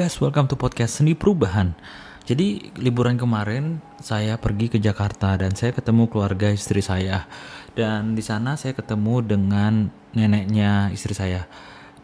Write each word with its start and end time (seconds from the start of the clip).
guys, 0.00 0.16
welcome 0.16 0.48
to 0.48 0.56
podcast 0.56 0.96
Seni 0.96 1.12
Perubahan. 1.12 1.76
Jadi 2.24 2.72
liburan 2.80 3.20
kemarin 3.20 3.84
saya 4.00 4.40
pergi 4.40 4.72
ke 4.72 4.80
Jakarta 4.80 5.36
dan 5.36 5.52
saya 5.52 5.76
ketemu 5.76 6.08
keluarga 6.08 6.48
istri 6.48 6.80
saya. 6.80 7.28
Dan 7.76 8.16
di 8.16 8.24
sana 8.24 8.56
saya 8.56 8.72
ketemu 8.72 9.20
dengan 9.20 9.92
neneknya 10.16 10.88
istri 10.88 11.12
saya. 11.12 11.44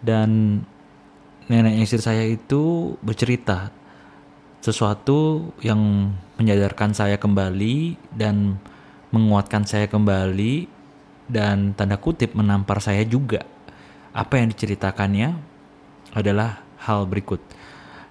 Dan 0.05 0.61
neneknya 1.49 1.89
istri 1.89 2.05
saya 2.05 2.21
itu 2.29 2.93
bercerita 3.01 3.73
sesuatu 4.61 5.49
yang 5.65 6.13
menyadarkan 6.37 6.93
saya 6.93 7.17
kembali 7.17 7.97
dan 8.13 8.61
menguatkan 9.09 9.65
saya 9.65 9.89
kembali 9.89 10.69
dan 11.33 11.73
tanda 11.73 11.97
kutip 11.97 12.37
menampar 12.37 12.77
saya 12.85 13.09
juga. 13.09 13.41
Apa 14.13 14.37
yang 14.37 14.53
diceritakannya 14.53 15.33
adalah 16.13 16.61
hal 16.85 17.09
berikut. 17.09 17.41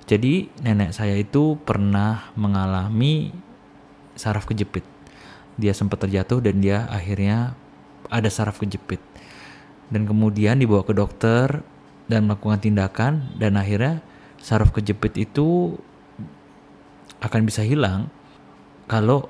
Jadi 0.05 0.53
nenek 0.61 0.93
saya 0.93 1.17
itu 1.17 1.57
pernah 1.65 2.29
mengalami 2.37 3.33
saraf 4.13 4.45
kejepit. 4.45 4.85
Dia 5.57 5.73
sempat 5.73 6.05
terjatuh 6.05 6.45
dan 6.45 6.61
dia 6.61 6.85
akhirnya 6.93 7.57
ada 8.13 8.29
saraf 8.29 8.61
kejepit. 8.61 9.01
Dan 9.89 10.05
kemudian 10.05 10.61
dibawa 10.61 10.85
ke 10.85 10.93
dokter 10.93 11.65
dan 12.05 12.29
melakukan 12.29 12.61
tindakan 12.61 13.33
dan 13.41 13.57
akhirnya 13.57 14.05
saraf 14.37 14.69
kejepit 14.69 15.17
itu 15.17 15.73
akan 17.21 17.41
bisa 17.49 17.65
hilang 17.65 18.13
kalau 18.85 19.25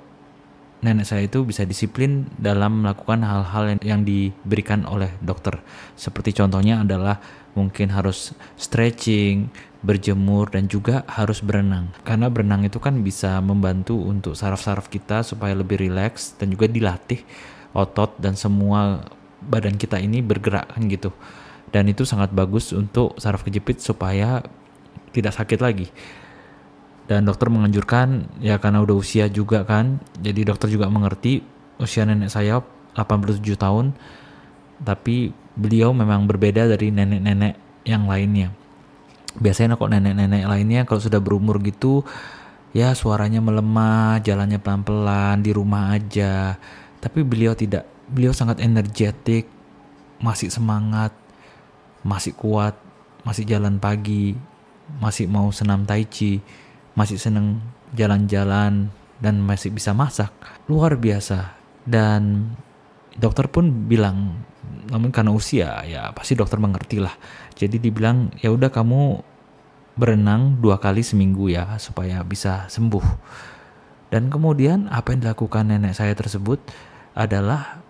nenek 0.86 1.10
saya 1.10 1.26
itu 1.26 1.42
bisa 1.42 1.66
disiplin 1.66 2.30
dalam 2.38 2.86
melakukan 2.86 3.26
hal-hal 3.26 3.74
yang, 3.74 3.82
yang 3.82 4.02
diberikan 4.06 4.86
oleh 4.86 5.10
dokter. 5.26 5.58
Seperti 5.98 6.38
contohnya 6.38 6.86
adalah 6.86 7.18
mungkin 7.58 7.90
harus 7.90 8.38
stretching, 8.54 9.50
berjemur 9.82 10.54
dan 10.54 10.70
juga 10.70 11.02
harus 11.10 11.42
berenang. 11.42 11.90
Karena 12.06 12.30
berenang 12.30 12.66
itu 12.66 12.78
kan 12.78 13.02
bisa 13.02 13.42
membantu 13.42 13.98
untuk 13.98 14.38
saraf-saraf 14.38 14.86
kita 14.90 15.26
supaya 15.26 15.58
lebih 15.58 15.82
rileks 15.82 16.38
dan 16.38 16.54
juga 16.54 16.70
dilatih 16.70 17.26
otot 17.74 18.16
dan 18.22 18.34
semua 18.34 19.06
badan 19.46 19.78
kita 19.78 19.98
ini 19.98 20.22
bergerak 20.26 20.74
kan 20.74 20.86
gitu. 20.90 21.10
Dan 21.70 21.90
itu 21.92 22.08
sangat 22.08 22.32
bagus 22.34 22.72
untuk 22.72 23.18
saraf 23.22 23.42
kejepit 23.44 23.82
supaya 23.82 24.46
tidak 25.12 25.34
sakit 25.34 25.60
lagi. 25.60 25.88
Dan 27.06 27.30
dokter 27.30 27.54
menganjurkan 27.54 28.42
ya 28.42 28.58
karena 28.58 28.82
udah 28.82 28.98
usia 28.98 29.30
juga 29.30 29.62
kan. 29.62 30.02
Jadi 30.20 30.42
dokter 30.42 30.74
juga 30.74 30.90
mengerti 30.90 31.46
usia 31.78 32.08
nenek 32.08 32.32
saya 32.32 32.64
87 32.96 33.44
tahun 33.60 33.92
tapi 34.84 35.32
beliau 35.56 35.96
memang 35.96 36.28
berbeda 36.28 36.68
dari 36.68 36.92
nenek-nenek 36.92 37.86
yang 37.88 38.10
lainnya. 38.10 38.52
Biasanya 39.36 39.80
kok 39.80 39.92
nenek-nenek 39.92 40.44
lainnya 40.48 40.82
kalau 40.84 41.00
sudah 41.00 41.20
berumur 41.20 41.60
gitu 41.64 42.04
ya 42.76 42.92
suaranya 42.92 43.40
melemah, 43.40 44.20
jalannya 44.20 44.60
pelan-pelan, 44.60 45.40
di 45.40 45.52
rumah 45.56 45.96
aja. 45.96 46.60
Tapi 47.00 47.24
beliau 47.24 47.56
tidak. 47.56 47.88
Beliau 48.12 48.36
sangat 48.36 48.60
energetik, 48.60 49.48
masih 50.20 50.52
semangat, 50.52 51.16
masih 52.04 52.36
kuat, 52.36 52.76
masih 53.24 53.48
jalan 53.48 53.80
pagi, 53.80 54.36
masih 55.00 55.26
mau 55.26 55.50
senam 55.56 55.88
tai 55.88 56.06
chi, 56.06 56.44
masih 56.96 57.20
seneng 57.20 57.62
jalan-jalan 57.94 58.90
dan 59.20 59.36
masih 59.44 59.72
bisa 59.72 59.94
masak. 59.94 60.32
Luar 60.68 60.98
biasa. 60.98 61.56
Dan 61.86 62.52
dokter 63.16 63.48
pun 63.48 63.88
bilang 63.88 64.36
namun 64.86 65.10
karena 65.10 65.34
usia 65.34 65.82
ya 65.88 66.14
pasti 66.14 66.38
dokter 66.38 66.62
mengerti 66.62 67.02
lah 67.02 67.16
jadi 67.58 67.82
dibilang 67.82 68.30
ya 68.38 68.54
udah 68.54 68.70
kamu 68.70 69.24
berenang 69.96 70.60
dua 70.60 70.78
kali 70.78 71.02
seminggu 71.02 71.50
ya 71.50 71.80
supaya 71.82 72.22
bisa 72.22 72.68
sembuh 72.68 73.06
dan 74.12 74.30
kemudian 74.30 74.92
apa 74.92 75.16
yang 75.16 75.26
dilakukan 75.26 75.72
nenek 75.72 75.96
saya 75.98 76.14
tersebut 76.14 76.62
adalah 77.16 77.82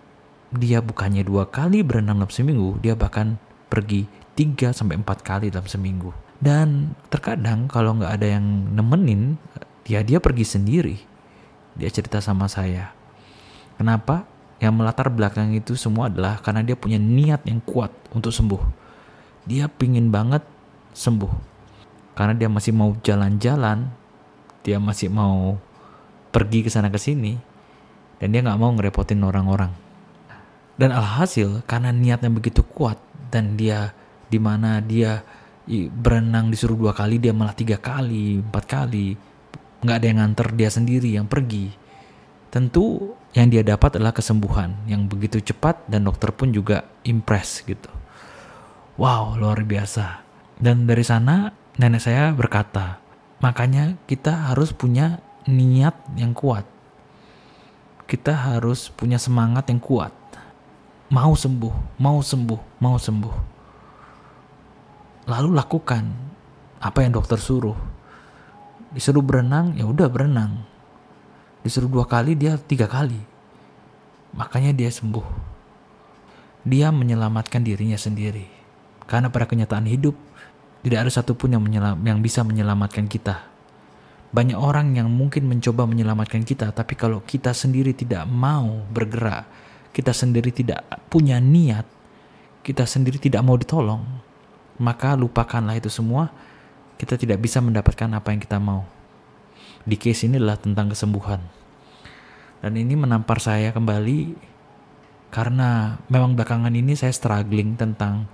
dia 0.54 0.78
bukannya 0.80 1.26
dua 1.26 1.50
kali 1.50 1.82
berenang 1.82 2.22
dalam 2.22 2.32
seminggu 2.32 2.78
dia 2.80 2.94
bahkan 2.94 3.36
pergi 3.66 4.06
tiga 4.38 4.70
sampai 4.70 4.96
empat 4.96 5.26
kali 5.26 5.50
dalam 5.50 5.66
seminggu 5.66 6.14
dan 6.42 6.92
terkadang 7.08 7.68
kalau 7.68 7.96
nggak 7.96 8.12
ada 8.20 8.36
yang 8.38 8.44
nemenin 8.74 9.40
ya 9.88 10.04
dia 10.04 10.20
pergi 10.20 10.44
sendiri 10.44 10.96
dia 11.76 11.88
cerita 11.88 12.20
sama 12.20 12.50
saya 12.50 12.92
kenapa 13.80 14.28
yang 14.56 14.72
melatar 14.72 15.12
belakang 15.12 15.52
itu 15.52 15.76
semua 15.76 16.08
adalah 16.08 16.40
karena 16.40 16.64
dia 16.64 16.76
punya 16.76 16.96
niat 16.96 17.44
yang 17.44 17.60
kuat 17.60 17.92
untuk 18.16 18.32
sembuh. 18.32 18.62
Dia 19.44 19.68
pingin 19.68 20.08
banget 20.08 20.40
sembuh. 20.96 21.32
Karena 22.16 22.32
dia 22.32 22.48
masih 22.48 22.72
mau 22.72 22.96
jalan-jalan, 23.04 23.92
dia 24.64 24.80
masih 24.80 25.12
mau 25.12 25.60
pergi 26.32 26.64
ke 26.64 26.72
sana 26.72 26.88
ke 26.88 26.96
sini, 26.96 27.36
dan 28.16 28.32
dia 28.32 28.40
nggak 28.40 28.56
mau 28.56 28.72
ngerepotin 28.72 29.20
orang-orang. 29.20 29.72
Dan 30.80 30.92
alhasil 30.92 31.60
karena 31.68 31.92
niatnya 31.92 32.32
begitu 32.32 32.64
kuat 32.64 32.96
dan 33.28 33.60
dia 33.60 33.92
di 34.32 34.40
mana 34.40 34.80
dia 34.80 35.24
berenang 35.90 36.50
disuruh 36.50 36.78
dua 36.78 36.92
kali 36.94 37.18
dia 37.18 37.34
malah 37.34 37.54
tiga 37.54 37.78
kali 37.78 38.38
empat 38.38 38.64
kali 38.64 39.18
nggak 39.82 39.96
ada 39.98 40.06
yang 40.06 40.18
nganter 40.22 40.48
dia 40.54 40.70
sendiri 40.70 41.18
yang 41.18 41.26
pergi 41.26 41.86
tentu 42.56 43.12
yang 43.36 43.52
dia 43.52 43.60
dapat 43.60 44.00
adalah 44.00 44.16
kesembuhan 44.16 44.72
yang 44.88 45.04
begitu 45.04 45.44
cepat 45.44 45.84
dan 45.92 46.08
dokter 46.08 46.32
pun 46.32 46.56
juga 46.56 46.88
impress 47.04 47.60
gitu. 47.68 47.92
Wow, 48.96 49.36
luar 49.36 49.60
biasa. 49.60 50.24
Dan 50.56 50.88
dari 50.88 51.04
sana 51.04 51.52
nenek 51.76 52.00
saya 52.00 52.32
berkata, 52.32 52.96
makanya 53.44 54.00
kita 54.08 54.48
harus 54.48 54.72
punya 54.72 55.20
niat 55.44 55.92
yang 56.16 56.32
kuat. 56.32 56.64
Kita 58.08 58.32
harus 58.32 58.88
punya 58.88 59.20
semangat 59.20 59.68
yang 59.68 59.84
kuat. 59.84 60.16
Mau 61.12 61.36
sembuh, 61.36 62.00
mau 62.00 62.24
sembuh, 62.24 62.80
mau 62.80 62.96
sembuh. 62.96 63.55
Lalu 65.26 65.58
lakukan 65.58 66.06
apa 66.78 67.02
yang 67.02 67.18
dokter 67.18 67.38
suruh. 67.38 67.74
Disuruh 68.94 69.22
berenang, 69.22 69.74
ya 69.74 69.82
udah 69.82 70.06
berenang. 70.06 70.62
Disuruh 71.66 71.90
dua 71.90 72.06
kali 72.06 72.38
dia 72.38 72.54
tiga 72.56 72.86
kali. 72.86 73.18
Makanya 74.38 74.70
dia 74.70 74.86
sembuh. 74.86 75.26
Dia 76.62 76.94
menyelamatkan 76.94 77.62
dirinya 77.66 77.98
sendiri. 77.98 78.46
Karena 79.06 79.30
pada 79.30 79.50
kenyataan 79.50 79.86
hidup 79.90 80.14
tidak 80.86 81.06
ada 81.06 81.10
satupun 81.10 81.58
yang, 81.58 81.62
menyelam, 81.62 81.98
yang 82.06 82.22
bisa 82.22 82.46
menyelamatkan 82.46 83.10
kita. 83.10 83.42
Banyak 84.30 84.58
orang 84.58 84.94
yang 84.94 85.10
mungkin 85.10 85.46
mencoba 85.50 85.86
menyelamatkan 85.86 86.42
kita 86.46 86.70
tapi 86.70 86.94
kalau 86.98 87.22
kita 87.22 87.50
sendiri 87.54 87.94
tidak 87.94 88.26
mau 88.26 88.82
bergerak 88.90 89.46
kita 89.96 90.12
sendiri 90.12 90.52
tidak 90.52 90.84
punya 91.08 91.40
niat 91.40 91.88
kita 92.60 92.84
sendiri 92.84 93.16
tidak 93.16 93.40
mau 93.40 93.56
ditolong 93.56 94.04
maka 94.76 95.16
lupakanlah 95.16 95.76
itu 95.76 95.88
semua 95.88 96.32
kita 96.96 97.20
tidak 97.20 97.40
bisa 97.40 97.60
mendapatkan 97.60 98.08
apa 98.12 98.32
yang 98.32 98.40
kita 98.40 98.56
mau 98.56 98.96
di 99.86 99.94
case 99.94 100.26
ini 100.26 100.36
adalah 100.42 100.58
tentang 100.58 100.90
kesembuhan. 100.90 101.40
Dan 102.60 102.74
ini 102.74 102.98
menampar 102.98 103.38
saya 103.38 103.70
kembali 103.70 104.34
karena 105.30 106.02
memang 106.10 106.34
belakangan 106.34 106.74
ini 106.74 106.98
saya 106.98 107.14
struggling 107.14 107.78
tentang 107.78 108.26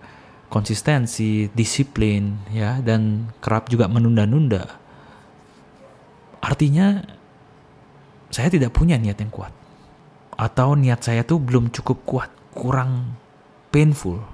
konsistensi, 0.48 1.52
disiplin, 1.52 2.40
ya, 2.48 2.80
dan 2.80 3.28
kerap 3.44 3.68
juga 3.68 3.88
menunda-nunda. 3.92 4.80
Artinya 6.40 7.04
saya 8.32 8.48
tidak 8.48 8.72
punya 8.72 8.96
niat 8.96 9.20
yang 9.20 9.28
kuat. 9.28 9.52
Atau 10.32 10.72
niat 10.74 11.04
saya 11.04 11.22
tuh 11.28 11.36
belum 11.36 11.68
cukup 11.68 11.98
kuat, 12.08 12.30
kurang 12.56 13.16
painful. 13.68 14.24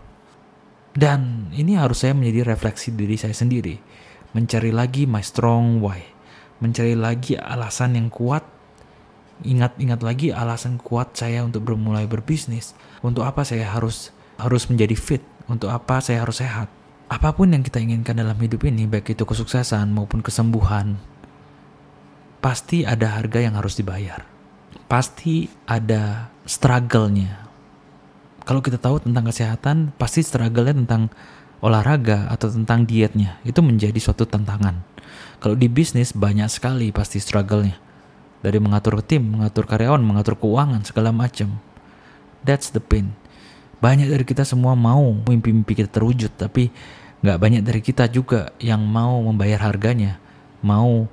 Dan 0.99 1.47
ini 1.55 1.79
harus 1.79 2.03
saya 2.03 2.11
menjadi 2.11 2.51
refleksi 2.51 2.91
diri 2.91 3.15
saya 3.15 3.31
sendiri. 3.31 3.79
Mencari 4.35 4.75
lagi 4.75 5.07
my 5.07 5.23
strong 5.23 5.79
why. 5.79 6.03
Mencari 6.59 6.99
lagi 6.99 7.39
alasan 7.39 7.95
yang 7.95 8.11
kuat. 8.11 8.43
Ingat-ingat 9.47 10.03
lagi 10.03 10.35
alasan 10.35 10.83
kuat 10.83 11.15
saya 11.15 11.47
untuk 11.47 11.63
bermulai 11.63 12.11
berbisnis. 12.11 12.75
Untuk 12.99 13.23
apa 13.23 13.47
saya 13.47 13.71
harus 13.71 14.11
harus 14.43 14.67
menjadi 14.67 14.99
fit? 14.99 15.23
Untuk 15.47 15.71
apa 15.71 16.03
saya 16.03 16.27
harus 16.27 16.43
sehat? 16.43 16.67
Apa 17.07 17.31
pun 17.31 17.55
yang 17.55 17.63
kita 17.63 17.79
inginkan 17.79 18.19
dalam 18.19 18.35
hidup 18.35 18.67
ini 18.67 18.91
baik 18.91 19.15
itu 19.15 19.23
kesuksesan 19.23 19.95
maupun 19.95 20.19
kesembuhan 20.19 20.99
pasti 22.39 22.87
ada 22.87 23.19
harga 23.19 23.43
yang 23.43 23.59
harus 23.59 23.79
dibayar. 23.79 24.23
Pasti 24.89 25.51
ada 25.69 26.33
struggle-nya 26.49 27.48
kalau 28.49 28.65
kita 28.65 28.81
tahu 28.81 29.05
tentang 29.05 29.29
kesehatan 29.29 29.93
pasti 30.01 30.25
struggle-nya 30.25 30.73
tentang 30.73 31.13
olahraga 31.61 32.33
atau 32.33 32.49
tentang 32.49 32.89
dietnya 32.89 33.37
itu 33.45 33.61
menjadi 33.61 34.01
suatu 34.01 34.25
tantangan 34.25 34.81
kalau 35.39 35.55
di 35.55 35.71
bisnis 35.71 36.11
banyak 36.11 36.51
sekali 36.51 36.91
pasti 36.91 37.23
struggle-nya. 37.23 37.79
Dari 38.43 38.59
mengatur 38.63 38.99
tim, 39.03 39.23
mengatur 39.39 39.67
karyawan, 39.67 40.03
mengatur 40.03 40.39
keuangan, 40.39 40.83
segala 40.87 41.15
macam. 41.15 41.59
That's 42.43 42.71
the 42.71 42.83
pain. 42.83 43.15
Banyak 43.79 44.11
dari 44.11 44.27
kita 44.27 44.43
semua 44.43 44.75
mau 44.75 45.15
mimpi-mimpi 45.15 45.79
kita 45.79 45.91
terwujud, 45.91 46.35
tapi 46.35 46.71
nggak 47.23 47.39
banyak 47.39 47.63
dari 47.63 47.83
kita 47.83 48.11
juga 48.11 48.55
yang 48.63 48.83
mau 48.83 49.23
membayar 49.23 49.71
harganya, 49.71 50.19
mau 50.63 51.07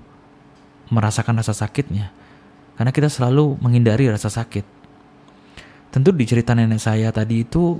merasakan 0.90 1.42
rasa 1.42 1.54
sakitnya. 1.54 2.14
Karena 2.78 2.94
kita 2.94 3.10
selalu 3.10 3.58
menghindari 3.62 4.10
rasa 4.10 4.30
sakit. 4.30 4.66
Tentu 5.96 6.12
di 6.12 6.28
cerita 6.28 6.52
nenek 6.52 6.84
saya 6.84 7.08
tadi 7.16 7.48
itu 7.48 7.80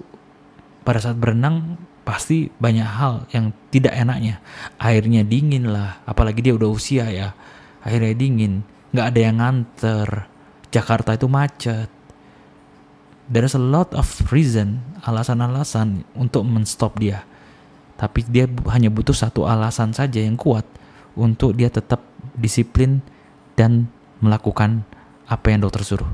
pada 0.88 1.04
saat 1.04 1.20
berenang 1.20 1.76
pasti 2.08 2.48
banyak 2.48 2.88
hal 2.88 3.28
yang 3.36 3.52
tidak 3.68 3.92
enaknya. 3.92 4.40
Airnya 4.80 5.28
dingin 5.28 5.68
lah, 5.68 6.00
apalagi 6.08 6.40
dia 6.40 6.56
udah 6.56 6.70
usia 6.72 7.12
ya. 7.12 7.36
Airnya 7.84 8.16
dingin, 8.16 8.64
nggak 8.96 9.08
ada 9.12 9.20
yang 9.20 9.36
nganter. 9.44 10.32
Jakarta 10.72 11.20
itu 11.20 11.28
macet. 11.28 11.92
There's 13.28 13.58
a 13.58 13.60
lot 13.60 13.92
of 13.92 14.08
reason, 14.32 14.80
alasan-alasan 15.04 16.08
untuk 16.16 16.48
menstop 16.48 16.96
dia 17.04 17.28
tapi 17.96 18.28
dia 18.28 18.46
hanya 18.72 18.92
butuh 18.92 19.16
satu 19.16 19.48
alasan 19.48 19.96
saja 19.96 20.20
yang 20.20 20.36
kuat 20.36 20.68
untuk 21.16 21.56
dia 21.56 21.72
tetap 21.72 22.04
disiplin 22.36 23.00
dan 23.56 23.88
melakukan 24.20 24.84
apa 25.32 25.48
yang 25.52 25.64
dokter 25.64 25.88
suruh. 25.88 26.12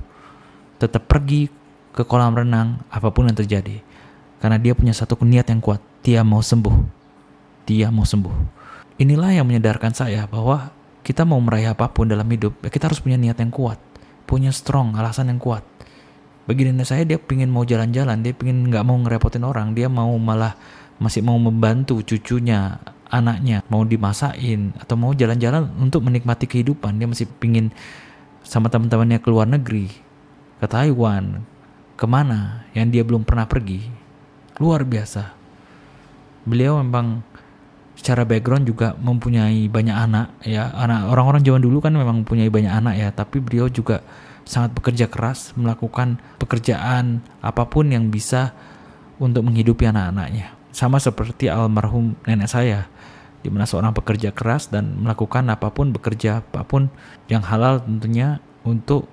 Tetap 0.77 1.09
pergi 1.09 1.49
ke 1.91 2.07
kolam 2.07 2.35
renang 2.35 2.81
apa 2.87 3.11
pun 3.11 3.27
yang 3.27 3.37
terjadi. 3.37 3.83
Karena 4.41 4.57
dia 4.57 4.73
punya 4.73 4.95
satu 4.95 5.19
niat 5.21 5.47
yang 5.51 5.61
kuat. 5.61 5.79
Dia 6.01 6.25
mau 6.25 6.41
sembuh. 6.41 6.75
Dia 7.69 7.93
mau 7.93 8.07
sembuh. 8.07 8.33
Inilah 8.97 9.37
yang 9.37 9.45
menyadarkan 9.45 9.93
saya 9.93 10.25
bahwa 10.25 10.73
kita 11.01 11.25
mau 11.25 11.37
meraih 11.41 11.73
apa 11.73 11.89
pun 11.89 12.09
dalam 12.09 12.25
hidup, 12.29 12.61
ya 12.61 12.69
kita 12.69 12.89
harus 12.89 13.01
punya 13.01 13.17
niat 13.17 13.37
yang 13.37 13.49
kuat. 13.49 13.77
Punya 14.25 14.53
strong, 14.53 14.93
alasan 14.97 15.29
yang 15.33 15.41
kuat. 15.41 15.65
Bagi 16.45 16.65
nenek 16.65 16.89
saya, 16.89 17.05
dia 17.05 17.21
pingin 17.21 17.49
mau 17.49 17.65
jalan-jalan. 17.65 18.21
Dia 18.21 18.33
pingin 18.33 18.69
nggak 18.69 18.85
mau 18.85 18.97
ngerepotin 18.97 19.45
orang. 19.45 19.77
Dia 19.77 19.89
mau 19.89 20.13
malah 20.17 20.57
masih 21.01 21.25
mau 21.25 21.37
membantu 21.37 22.01
cucunya, 22.05 22.77
anaknya, 23.09 23.65
mau 23.67 23.81
dimasakin 23.81 24.77
atau 24.77 24.95
mau 24.97 25.11
jalan-jalan 25.11 25.69
untuk 25.77 26.05
menikmati 26.05 26.45
kehidupan. 26.45 26.97
Dia 26.97 27.09
masih 27.09 27.27
pingin 27.41 27.73
sama 28.41 28.69
teman-temannya 28.69 29.21
ke 29.21 29.27
luar 29.29 29.49
negeri, 29.49 29.89
ke 30.61 30.65
Taiwan, 30.65 31.45
ke 32.01 32.07
mana 32.09 32.65
yang 32.73 32.89
dia 32.89 33.05
belum 33.05 33.21
pernah 33.21 33.45
pergi. 33.45 33.85
Luar 34.57 34.81
biasa. 34.81 35.37
Beliau 36.49 36.81
memang 36.81 37.21
secara 37.93 38.25
background 38.25 38.65
juga 38.65 38.97
mempunyai 38.97 39.69
banyak 39.69 39.93
anak 39.93 40.33
ya 40.41 40.73
anak 40.73 41.05
orang-orang 41.13 41.45
zaman 41.45 41.61
dulu 41.61 41.77
kan 41.85 41.93
memang 41.93 42.25
mempunyai 42.25 42.49
banyak 42.49 42.73
anak 42.73 42.95
ya 42.97 43.13
tapi 43.13 43.37
beliau 43.37 43.69
juga 43.69 44.01
sangat 44.41 44.73
bekerja 44.73 45.05
keras 45.05 45.53
melakukan 45.53 46.17
pekerjaan 46.41 47.21
apa 47.45 47.69
pun 47.69 47.93
yang 47.93 48.09
bisa 48.09 48.57
untuk 49.21 49.45
menghidupi 49.45 49.85
anak-anaknya 49.85 50.49
sama 50.73 50.97
seperti 50.97 51.51
almarhum 51.51 52.17
nenek 52.25 52.49
saya 52.49 52.89
di 53.45 53.53
mana 53.53 53.69
seorang 53.69 53.93
pekerja 53.93 54.33
keras 54.33 54.69
dan 54.73 54.97
melakukan 54.97 55.45
apa 55.53 55.69
pun 55.69 55.93
bekerja 55.93 56.41
apa 56.41 56.65
pun 56.65 56.89
yang 57.29 57.45
halal 57.45 57.81
tentunya 57.81 58.41
untuk 58.61 59.09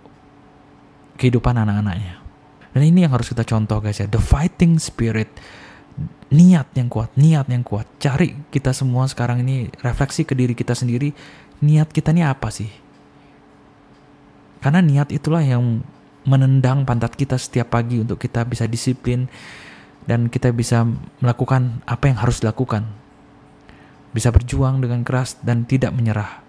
kehidupan 1.17 1.57
anak-anaknya. 1.57 2.28
Dan 2.77 2.85
ini 2.85 3.05
yang 3.05 3.13
harus 3.17 3.33
kita 3.33 3.45
contoh 3.49 3.81
guys 3.81 3.99
ya, 3.99 4.07
the 4.07 4.21
fighting 4.21 4.77
spirit, 4.77 5.33
niat 6.29 6.69
yang 6.77 6.93
kuat, 6.93 7.09
niat 7.17 7.49
yang 7.49 7.65
kuat. 7.65 7.89
Cari 7.97 8.37
kita 8.53 8.77
semua 8.77 9.09
sekarang 9.09 9.41
ini 9.41 9.73
refleksi 9.81 10.29
ke 10.29 10.37
diri 10.37 10.53
kita 10.53 10.77
sendiri, 10.77 11.11
niat 11.65 11.89
kita 11.89 12.13
ini 12.13 12.23
apa 12.23 12.53
sih? 12.53 12.69
Karena 14.61 14.85
niat 14.85 15.15
itulah 15.15 15.41
yang 15.41 15.81
menendang 16.29 16.85
pantat 16.85 17.17
kita 17.17 17.41
setiap 17.41 17.73
pagi 17.73 18.05
untuk 18.05 18.21
kita 18.21 18.45
bisa 18.45 18.69
disiplin, 18.69 19.31
dan 20.05 20.29
kita 20.29 20.53
bisa 20.53 20.85
melakukan 21.21 21.81
apa 21.89 22.09
yang 22.09 22.21
harus 22.21 22.41
dilakukan. 22.45 22.85
Bisa 24.13 24.33
berjuang 24.33 24.81
dengan 24.81 25.05
keras 25.05 25.37
dan 25.45 25.69
tidak 25.69 25.93
menyerah. 25.93 26.45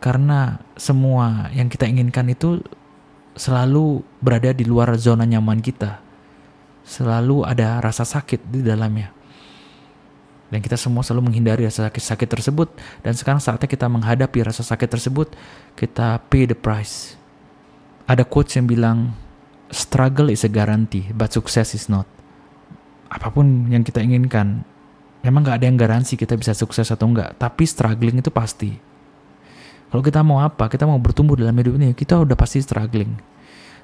Karena 0.00 0.60
semua 0.80 1.52
yang 1.52 1.68
kita 1.68 1.84
inginkan 1.84 2.28
itu 2.32 2.64
selalu 3.34 4.02
berada 4.18 4.50
di 4.50 4.66
luar 4.66 4.94
zona 4.98 5.26
nyaman 5.26 5.62
kita. 5.62 6.02
Selalu 6.82 7.46
ada 7.46 7.78
rasa 7.78 8.02
sakit 8.02 8.50
di 8.50 8.64
dalamnya. 8.66 9.14
Dan 10.50 10.58
kita 10.58 10.74
semua 10.74 11.06
selalu 11.06 11.30
menghindari 11.30 11.62
rasa 11.62 11.86
sakit-sakit 11.86 12.26
tersebut. 12.26 12.68
Dan 13.06 13.14
sekarang 13.14 13.38
saatnya 13.38 13.70
kita 13.70 13.86
menghadapi 13.86 14.42
rasa 14.42 14.66
sakit 14.66 14.90
tersebut, 14.90 15.30
kita 15.78 16.18
pay 16.26 16.50
the 16.50 16.58
price. 16.58 17.14
Ada 18.10 18.26
quotes 18.26 18.58
yang 18.58 18.66
bilang, 18.66 19.14
struggle 19.70 20.34
is 20.34 20.42
a 20.42 20.50
guarantee, 20.50 21.14
but 21.14 21.30
success 21.30 21.78
is 21.78 21.86
not. 21.86 22.10
Apa 23.06 23.30
pun 23.30 23.70
yang 23.70 23.86
kita 23.86 24.02
inginkan, 24.02 24.66
memang 25.22 25.46
gak 25.46 25.62
ada 25.62 25.70
yang 25.70 25.78
garansi 25.78 26.18
kita 26.18 26.34
bisa 26.34 26.50
sukses 26.50 26.90
atau 26.90 27.06
enggak, 27.06 27.38
tapi 27.38 27.62
struggling 27.62 28.18
itu 28.18 28.34
pasti. 28.34 28.89
Kalau 29.90 30.02
kita 30.06 30.22
mau 30.22 30.38
apa, 30.38 30.70
kita 30.70 30.86
mau 30.86 30.96
bertumbuh 31.02 31.34
dalam 31.34 31.54
hidup 31.58 31.74
ini, 31.74 31.90
kita 31.92 32.22
udah 32.22 32.38
pasti 32.38 32.62
struggling. 32.62 33.18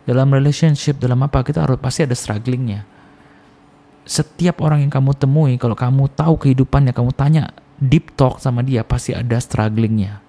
Dalam 0.06 0.30
relationship, 0.30 1.02
dalam 1.02 1.18
apa, 1.26 1.42
kita 1.42 1.66
harus 1.66 1.82
pasti 1.82 2.06
ada 2.06 2.14
strugglingnya. 2.14 2.86
Setiap 4.06 4.62
orang 4.62 4.86
yang 4.86 4.92
kamu 4.94 5.18
temui, 5.18 5.58
kalau 5.58 5.74
kamu 5.74 6.06
tahu 6.14 6.38
kehidupannya, 6.38 6.94
kamu 6.94 7.10
tanya 7.10 7.50
deep 7.82 8.14
talk 8.14 8.38
sama 8.38 8.62
dia, 8.62 8.86
pasti 8.86 9.18
ada 9.18 9.34
strugglingnya. 9.34 10.22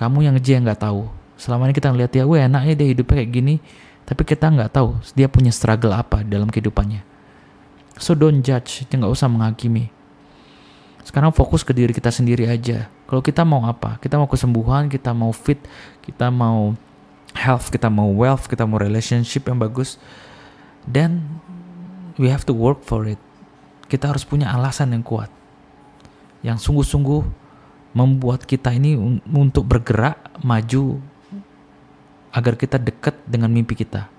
Kamu 0.00 0.24
yang 0.24 0.40
aja 0.40 0.56
yang 0.56 0.64
nggak 0.64 0.80
tahu. 0.80 1.04
Selama 1.36 1.68
ini 1.68 1.76
kita 1.76 1.92
ngeliat 1.92 2.10
dia, 2.16 2.24
wah 2.24 2.40
enaknya 2.40 2.72
dia 2.72 2.88
hidupnya 2.96 3.20
kayak 3.20 3.30
gini, 3.36 3.54
tapi 4.08 4.22
kita 4.24 4.48
nggak 4.48 4.72
tahu 4.72 4.96
dia 5.12 5.28
punya 5.28 5.52
struggle 5.52 5.92
apa 5.92 6.24
dalam 6.24 6.48
kehidupannya. 6.48 7.04
So 8.00 8.16
don't 8.16 8.40
judge, 8.40 8.88
nggak 8.88 9.12
usah 9.12 9.28
menghakimi. 9.28 9.95
Sekarang 11.06 11.30
fokus 11.30 11.62
ke 11.62 11.70
diri 11.70 11.94
kita 11.94 12.10
sendiri 12.10 12.50
aja. 12.50 12.90
Kalau 13.06 13.22
kita 13.22 13.46
mau 13.46 13.62
apa? 13.62 13.94
Kita 14.02 14.18
mau 14.18 14.26
kesembuhan, 14.26 14.90
kita 14.90 15.14
mau 15.14 15.30
fit, 15.30 15.62
kita 16.02 16.34
mau 16.34 16.74
health, 17.30 17.70
kita 17.70 17.86
mau 17.86 18.10
wealth, 18.10 18.50
kita 18.50 18.66
mau 18.66 18.74
relationship 18.74 19.46
yang 19.46 19.62
bagus. 19.62 20.02
Then 20.82 21.38
we 22.18 22.26
have 22.26 22.42
to 22.50 22.54
work 22.58 22.82
for 22.82 23.06
it. 23.06 23.22
Kita 23.86 24.10
harus 24.10 24.26
punya 24.26 24.50
alasan 24.50 24.98
yang 24.98 25.06
kuat. 25.06 25.30
Yang 26.42 26.66
sungguh-sungguh 26.66 27.22
membuat 27.94 28.42
kita 28.42 28.74
ini 28.74 28.98
untuk 29.30 29.62
bergerak 29.62 30.18
maju 30.42 30.98
agar 32.34 32.58
kita 32.58 32.82
dekat 32.82 33.14
dengan 33.30 33.54
mimpi 33.54 33.78
kita, 33.78 34.10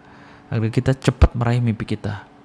agar 0.48 0.70
kita 0.72 0.96
cepat 0.96 1.36
meraih 1.36 1.60
mimpi 1.60 1.84
kita. 1.84 2.37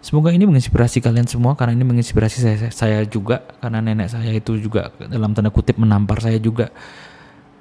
Semoga 0.00 0.32
ini 0.32 0.48
menginspirasi 0.48 1.04
kalian 1.04 1.28
semua 1.28 1.52
karena 1.52 1.76
ini 1.76 1.84
menginspirasi 1.84 2.38
saya, 2.40 2.56
saya 2.72 2.98
juga 3.04 3.44
karena 3.60 3.84
nenek 3.84 4.08
saya 4.08 4.32
itu 4.32 4.56
juga 4.56 4.88
dalam 4.96 5.36
tanda 5.36 5.52
kutip 5.52 5.76
menampar 5.76 6.24
saya 6.24 6.40
juga. 6.40 6.72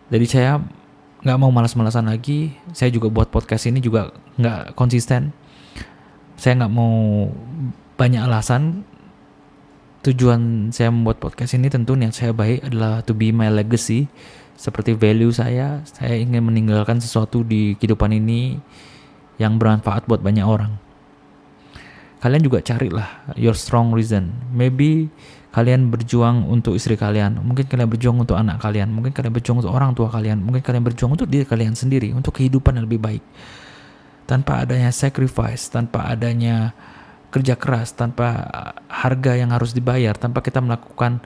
Jadi 0.08 0.25
saya 0.25 0.63
nggak 1.19 1.38
mau 1.39 1.51
malas-malasan 1.51 2.08
lagi. 2.08 2.55
Saya 2.72 2.96
juga 2.96 3.12
buat 3.12 3.27
podcast 3.27 3.67
ini 3.67 3.84
juga 3.84 4.15
nggak 4.39 4.79
konsisten. 4.79 5.36
Saya 6.39 6.63
nggak 6.63 6.72
mau 6.72 7.27
banyak 8.00 8.24
alasan. 8.24 8.88
Tujuan 10.00 10.72
saya 10.72 10.96
membuat 10.96 11.19
podcast 11.19 11.60
ini 11.60 11.67
tentu 11.67 12.00
niat 12.00 12.15
saya 12.15 12.31
baik 12.31 12.72
adalah 12.72 13.03
to 13.03 13.12
be 13.12 13.36
my 13.36 13.51
legacy 13.51 14.08
seperti 14.60 14.91
value 14.91 15.31
saya, 15.31 15.79
saya 15.88 16.19
ingin 16.19 16.43
meninggalkan 16.43 17.00
sesuatu 17.00 17.48
di 17.48 17.79
kehidupan 17.79 18.12
ini 18.12 18.60
yang 19.39 19.55
bermanfaat 19.55 20.03
buat 20.03 20.19
banyak 20.19 20.43
orang. 20.43 20.75
Kalian 22.19 22.43
juga 22.43 22.59
carilah 22.59 23.23
your 23.39 23.55
strong 23.55 23.95
reason. 23.95 24.35
Maybe 24.51 25.07
kalian 25.49 25.89
berjuang 25.89 26.45
untuk 26.45 26.75
istri 26.75 26.93
kalian, 26.93 27.41
mungkin 27.41 27.65
kalian 27.65 27.89
berjuang 27.89 28.21
untuk 28.21 28.38
anak 28.38 28.61
kalian, 28.61 28.93
mungkin 28.93 29.15
kalian 29.15 29.33
berjuang 29.33 29.65
untuk 29.65 29.73
orang 29.73 29.97
tua 29.97 30.11
kalian, 30.11 30.38
mungkin 30.43 30.61
kalian 30.61 30.85
berjuang 30.85 31.17
untuk 31.17 31.25
diri 31.25 31.47
kalian 31.47 31.73
sendiri, 31.73 32.13
untuk 32.13 32.38
kehidupan 32.38 32.77
yang 32.77 32.85
lebih 32.85 33.01
baik. 33.01 33.23
Tanpa 34.29 34.61
adanya 34.61 34.93
sacrifice, 34.93 35.73
tanpa 35.73 36.05
adanya 36.05 36.77
kerja 37.33 37.57
keras, 37.57 37.97
tanpa 37.97 38.45
harga 38.85 39.33
yang 39.33 39.49
harus 39.49 39.73
dibayar, 39.73 40.13
tanpa 40.13 40.45
kita 40.45 40.61
melakukan 40.61 41.17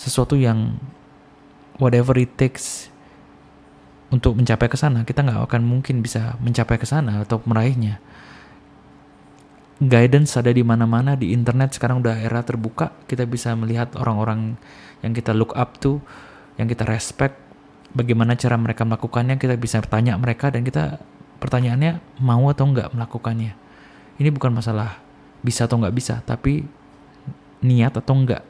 sesuatu 0.00 0.32
yang 0.38 0.80
whatever 1.76 2.16
it 2.16 2.32
takes 2.40 2.88
untuk 4.08 4.32
mencapai 4.32 4.72
ke 4.72 4.80
sana, 4.80 5.04
kita 5.04 5.20
nggak 5.20 5.44
akan 5.44 5.62
mungkin 5.66 6.00
bisa 6.00 6.40
mencapai 6.40 6.80
ke 6.80 6.88
sana 6.88 7.20
atau 7.20 7.44
meraihnya. 7.44 8.00
Guidance 9.78 10.34
ada 10.34 10.50
di 10.50 10.66
mana-mana 10.66 11.14
di 11.14 11.30
internet 11.30 11.78
sekarang 11.78 12.02
udah 12.02 12.18
era 12.18 12.42
terbuka, 12.42 12.90
kita 13.06 13.22
bisa 13.30 13.54
melihat 13.54 13.94
orang-orang 13.94 14.58
yang 15.06 15.14
kita 15.14 15.30
look 15.30 15.54
up 15.54 15.78
to, 15.78 16.02
yang 16.58 16.66
kita 16.66 16.82
respect, 16.82 17.38
bagaimana 17.94 18.34
cara 18.34 18.58
mereka 18.58 18.82
melakukannya, 18.82 19.38
kita 19.38 19.54
bisa 19.54 19.78
bertanya 19.78 20.18
mereka 20.18 20.50
dan 20.50 20.66
kita 20.66 20.98
pertanyaannya 21.38 22.02
mau 22.18 22.50
atau 22.50 22.66
nggak 22.66 22.90
melakukannya. 22.90 23.54
Ini 24.18 24.28
bukan 24.34 24.50
masalah 24.50 24.98
bisa 25.46 25.70
atau 25.70 25.78
nggak 25.78 25.94
bisa, 25.94 26.26
tapi 26.26 26.66
niat 27.62 27.94
atau 27.94 28.18
enggak. 28.18 28.42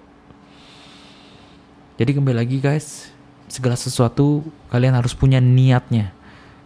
Jadi 2.00 2.10
kembali 2.14 2.36
lagi 2.40 2.56
guys, 2.62 3.12
segala 3.50 3.76
sesuatu 3.76 4.46
kalian 4.72 4.96
harus 4.96 5.12
punya 5.12 5.42
niatnya. 5.42 6.14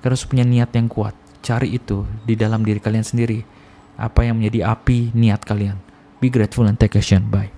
Harus 0.02 0.26
punya 0.26 0.42
niat 0.42 0.70
yang 0.74 0.90
kuat. 0.90 1.14
Cari 1.42 1.78
itu 1.78 2.06
di 2.26 2.34
dalam 2.38 2.62
diri 2.62 2.78
kalian 2.78 3.06
sendiri. 3.06 3.42
Apa 4.00 4.26
yang 4.26 4.40
menjadi 4.40 4.72
api 4.72 5.12
niat 5.14 5.44
kalian. 5.46 5.78
Be 6.18 6.32
grateful 6.32 6.66
and 6.66 6.80
take 6.80 6.96
action. 6.96 7.28
Bye. 7.28 7.52